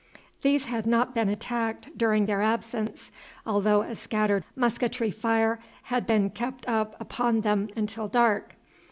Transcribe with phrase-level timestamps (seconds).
[0.41, 3.11] These had not been attacked during their absence,
[3.45, 8.55] although a scattered musketry fire had been kept up upon them until dark.